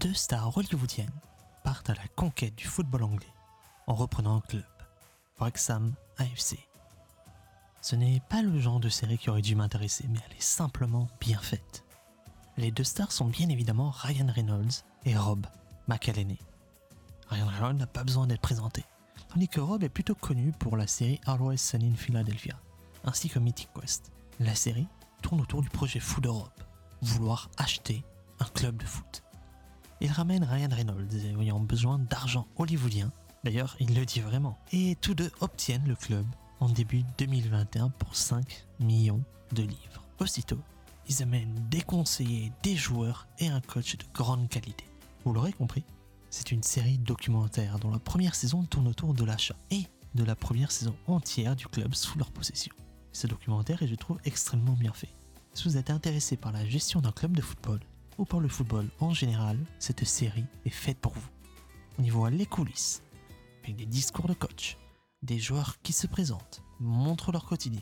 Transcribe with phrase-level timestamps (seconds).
[0.00, 1.20] deux stars hollywoodiennes
[1.62, 3.34] partent à la conquête du football anglais
[3.86, 4.64] en reprenant un club,
[5.38, 6.56] Wrexham AFC.
[7.82, 11.06] Ce n'est pas le genre de série qui aurait dû m'intéresser, mais elle est simplement
[11.20, 11.84] bien faite.
[12.56, 15.46] Les deux stars sont bien évidemment Ryan Reynolds et Rob
[15.86, 16.38] McElhenney.
[17.28, 18.86] Ryan Reynolds n'a pas besoin d'être présenté,
[19.28, 22.58] tandis que Rob est plutôt connu pour la série Always Sunny in Philadelphia,
[23.04, 24.12] ainsi que Mythic Quest.
[24.38, 24.88] La série
[25.20, 26.64] tourne autour du projet Food Europe,
[27.02, 28.02] vouloir acheter
[28.38, 29.22] un club de foot.
[30.02, 33.12] Il ramène Ryan Reynolds ayant besoin d'argent hollywoodien,
[33.44, 36.24] d'ailleurs il le dit vraiment, et tous deux obtiennent le club
[36.58, 40.04] en début 2021 pour 5 millions de livres.
[40.18, 40.58] Aussitôt,
[41.06, 44.84] ils amènent des conseillers, des joueurs et un coach de grande qualité.
[45.24, 45.84] Vous l'aurez compris,
[46.30, 50.34] c'est une série documentaire dont la première saison tourne autour de l'achat et de la
[50.34, 52.72] première saison entière du club sous leur possession.
[53.12, 55.14] Ce documentaire est, je trouve, extrêmement bien fait.
[55.52, 57.80] Si vous êtes intéressé par la gestion d'un club de football
[58.20, 61.28] ou par le football en général, cette série est faite pour vous.
[61.98, 63.02] On y voit les coulisses,
[63.64, 64.76] avec des discours de coach,
[65.22, 67.80] des joueurs qui se présentent, montrent leur quotidien.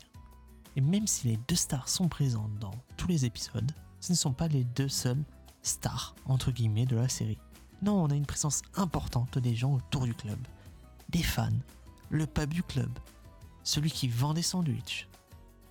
[0.77, 4.31] Et même si les deux stars sont présentes dans tous les épisodes, ce ne sont
[4.31, 5.23] pas les deux seules
[5.61, 7.37] stars entre guillemets de la série.
[7.81, 10.39] Non, on a une présence importante des gens autour du club,
[11.09, 11.49] des fans,
[12.09, 12.89] le pub du club,
[13.63, 15.09] celui qui vend des sandwichs.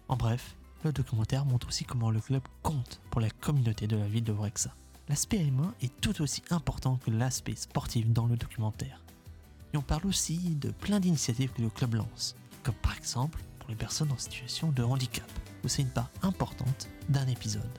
[0.08, 4.06] En bref, le documentaire montre aussi comment le club compte pour la communauté de la
[4.06, 4.72] ville de Wrexham.
[5.08, 9.00] L'aspect humain est tout aussi important que l'aspect sportif dans le documentaire.
[9.72, 13.70] Et on parle aussi de plein d'initiatives que le club lance, comme par exemple pour
[13.70, 15.30] les personnes en situation de handicap,
[15.64, 17.78] où c'est une part importante d'un épisode.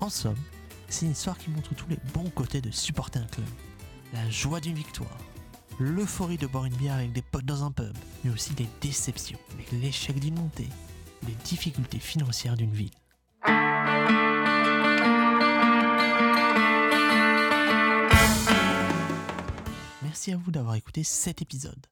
[0.00, 0.38] En somme,
[0.88, 3.48] c'est une histoire qui montre tous les bons côtés de supporter un club.
[4.12, 5.18] La joie d'une victoire,
[5.80, 9.38] l'euphorie de boire une bière avec des potes dans un pub, mais aussi les déceptions,
[9.54, 10.68] avec l'échec d'une montée,
[11.34, 12.90] difficultés financières d'une ville.
[20.02, 21.86] Merci à vous d'avoir écouté cet épisode.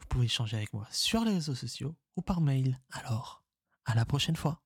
[0.00, 2.80] Vous pouvez échanger avec moi sur les réseaux sociaux ou par mail.
[2.90, 3.42] Alors,
[3.84, 4.60] à la prochaine fois.